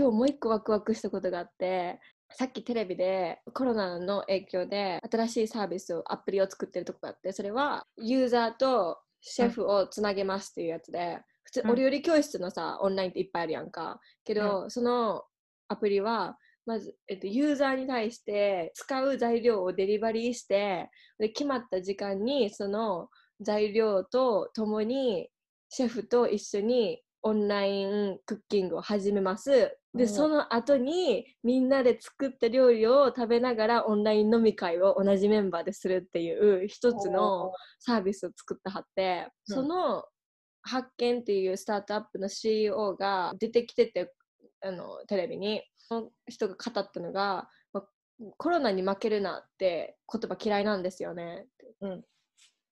[0.00, 2.00] 今日もう一個ワクワクしたことがあって
[2.32, 14.00] さっきテレビでコロナの影響で新しいサービスをアプリを作ってるとこがあってそれはユーザーとシェフをつなげますっていうやつで、普通お料理教室のさオンラインっていっぱいあるやんか。
[14.24, 15.24] けど、その
[15.68, 23.08] アプリはまず、えっと、ユーザーに対して使う材料をデリバリーしてで決まった時間にその
[23.40, 25.28] 材料とともに
[25.68, 29.50] シェフと一緒にオンラインクッキングを始めます。
[29.50, 39.54] で、うんその後にみんなで作った料理を食べながらオンライン飲み会を同じメンバーでするっていう一つのサービスを作ったはって、うん。
[39.56, 40.04] その
[40.62, 44.12] 発見っていうスタートアップの CEO が出てきてて
[44.62, 45.62] あのテレビに。
[45.90, 47.82] その人が語ったのが、ま
[48.36, 51.46] コロナに負けるなって言葉嫌いなんですよね。
[51.80, 52.04] うん。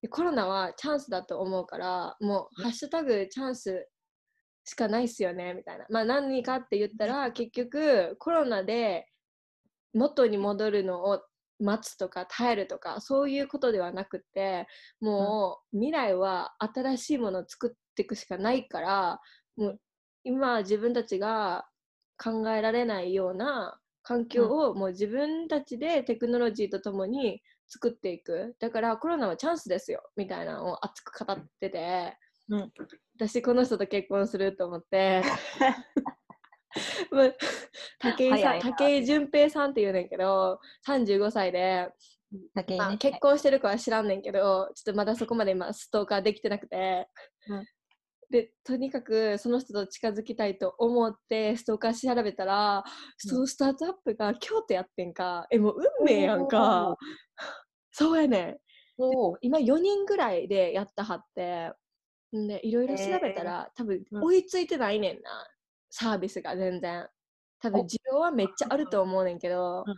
[0.00, 3.88] でコロナはチャンスだと思うからもう「ハッシュタグチャンス」
[4.68, 5.86] しかないっすよねみたいな。
[5.88, 9.06] まあ何かって言ったら結局コロナで
[9.94, 11.22] 元に戻るのを
[11.58, 14.66] 待つとか耐えるとかそういうことではなくって
[15.00, 19.20] もう未来は新しいものを作っていくしかないから
[19.56, 19.80] もう
[20.22, 21.66] 今自分たちが
[22.22, 28.56] 考えられないような環境をもう自分たちでテクノロジーとともに作っていく。
[28.58, 32.16] だからコロナはチャンスですよみたいなのを熱く語ってて、
[32.48, 32.72] うん。
[33.16, 35.22] 私この人と結婚すると思って。
[38.00, 41.88] 武井さん武井淳平さんっていうねんけど35歳で、
[42.76, 42.96] まあ。
[42.96, 47.08] 結婚してるかは知らんねんけどちょっとまだそこまで今ストーカーできてなくて、
[47.48, 47.64] うん。
[48.30, 52.84] でとにかくその人と近づきたいと思ってストーカー調べたら、
[53.16, 55.46] そのスタートアップが京都やってんか。
[55.50, 56.96] えもう運命やんか。
[57.90, 58.56] そうやねん。
[59.40, 61.72] 今4人ぐらいでやったはって
[62.36, 64.24] んでいろいろ調べたら、多分うん。
[64.24, 65.46] 追いついてないねんな
[65.90, 67.08] サービスが全然。
[67.60, 67.84] 多分お。
[67.84, 69.94] 需要はめっちゃあると思うねんけど、うん。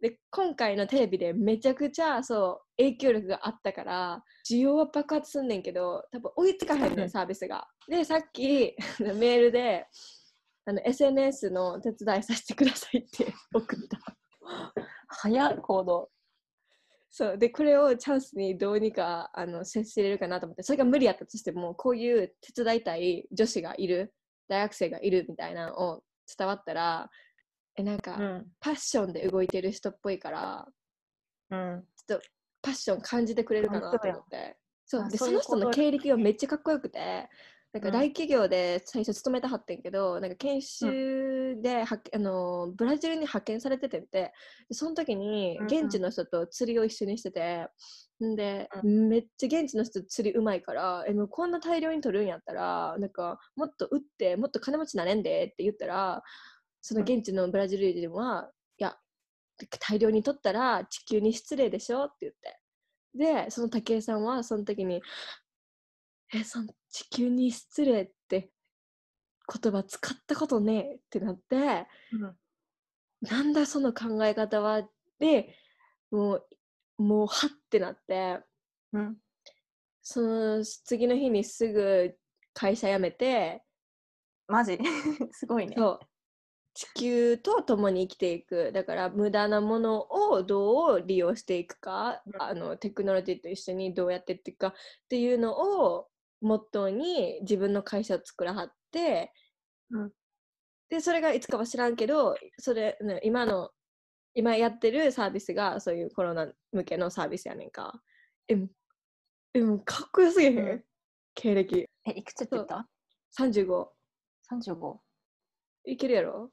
[0.00, 7.04] で今回のテレビでめちゃくちゃそう影響力があったから需要は爆発すんねんけど多分追いつかへんねうん。
[7.06, 7.66] んサービスが。
[7.88, 9.86] でさっき メールで
[10.66, 13.98] あの SNS の手伝いさせてくださいって送った。
[15.08, 16.10] 早い行動。
[17.10, 17.38] そう。
[17.38, 24.14] でこれをチャンスにどうにかあの接しれるかなと思ってそれが無理やったとしてもこういう手伝いたい女子がいる
[24.48, 26.02] 大学生がいるみたいなのを
[26.36, 27.10] 伝わったら
[27.78, 28.46] えなんか、うん。
[28.60, 30.66] パッションで動いてる人っぽいから
[31.50, 31.84] うん。
[32.06, 32.26] ちょっと
[32.60, 34.56] パッション感じてくれるかなと思って。
[34.84, 37.28] そうあでそうの人の経歴がめっちゃかっこよくて
[37.72, 37.92] なんかうん。
[37.92, 41.27] 大企業で最初勤めたはってんけど、なんか研修
[41.62, 44.32] ではあのブラジルに派遣されててんて
[44.68, 47.68] でその時に現地の人と釣りを一緒にしてて、
[48.24, 56.22] んで、うめっちゃ現地の人釣りうまいからえもうこんな大量に取るんやったらなんかもっと売ってもっと金持ちなれんでって言ったら
[56.80, 58.96] その現地のブラジル人は、いや
[59.80, 62.58] 大量に取ったら地球に失礼でしょって言って。
[63.14, 65.02] でその武井さんはその時に
[66.32, 68.12] 「えその地球に失礼って
[69.50, 71.86] 言葉使ったことねえ」ってなって
[73.20, 74.88] なんだその考え方は？
[75.18, 75.54] で
[76.10, 78.40] もうもうはってなって。
[78.92, 79.16] うん。
[80.02, 82.16] その次の日にすぐ
[82.54, 83.62] 会社辞めて
[84.46, 84.78] マジ？
[85.32, 85.74] すごいね。
[85.76, 86.00] そう。
[86.74, 88.70] 地球と共に生きていく。
[88.72, 92.42] だから無駄なものをどう利用していくか、うん。
[92.42, 94.72] あのテクノロジーと一緒にどうやっていっていくかっ
[95.08, 96.08] ていうのを
[96.40, 99.32] モットーに自分の会社を作らはって、
[99.90, 100.10] うん
[100.90, 103.68] でそれがいつかは知らんけどそれ、ね、今の
[104.34, 108.00] 今やってるサービスがそういうコロナ向けのサービスやねんか
[108.48, 108.54] え
[109.52, 110.84] えかっこよすぎへん、うん
[111.34, 112.88] 経歴え、いくつって言った
[113.38, 113.86] ？35
[114.50, 114.96] ?35。
[115.84, 116.50] いけるやろ？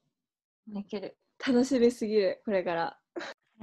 [0.76, 1.18] いける。
[1.48, 3.00] 楽しみすぎるこれから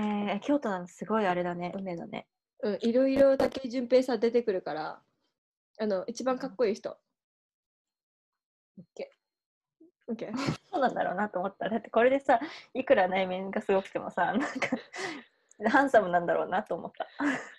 [0.00, 1.72] えー、京都なんてすごいあれだね。
[1.76, 2.26] 梅だね。
[2.62, 5.02] うん、いろいろ武井淳平さん出てくるから、
[5.78, 6.96] あの、一番かっこいい人。
[8.78, 10.32] OK。
[10.70, 11.68] そうなんだろうなと思った。
[11.68, 12.40] だってこれでさ、
[12.74, 14.48] いくら内面がすごくてもさ、なんか、
[15.70, 17.06] ハンサムなんだろうなと思った。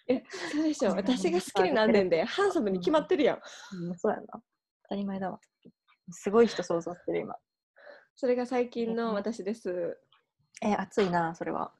[0.07, 0.91] え、そうでしょ。
[0.95, 3.41] 私が好きになんねんで、ハンサムに決まってるやん。
[3.87, 4.25] うん、そうやな。
[4.27, 4.41] 当
[4.89, 5.39] たり前だわ。
[6.11, 7.35] すごい人想像してる今。
[8.15, 9.99] それが最近えの私です。
[10.61, 11.73] え、熱いな、それは。